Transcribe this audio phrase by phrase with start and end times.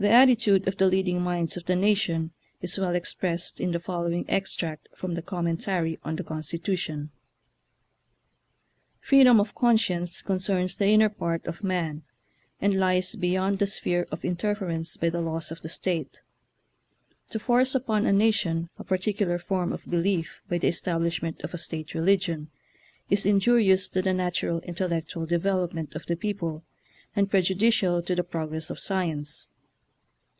[0.00, 2.30] The attitude of the leading minds of the nation
[2.62, 7.10] is well expressed in the following extract from the Commen tary on the Constitution:
[9.02, 12.02] "Freedom of conscience concerns the inner part of man,
[12.62, 16.22] and lies beyond the sphere of inter ference by the laws of the state.
[17.28, 21.58] To force upon a nation a particular form of belief by the establishment of a
[21.58, 22.48] state religion
[23.10, 26.64] is injurious to the natural intellectual development of the people,
[27.14, 29.50] and prejudicial to the progress of science.